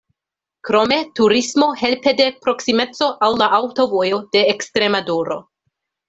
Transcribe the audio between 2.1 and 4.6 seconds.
de proksimeco al la Aŭtovojo de